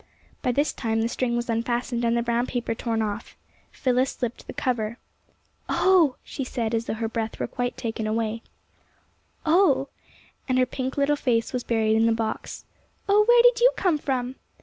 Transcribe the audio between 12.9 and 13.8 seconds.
Oh, where did you